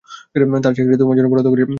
[0.63, 1.69] তার চাকরিটা তোমার জন্য বরাদ্দ করেছিলাম।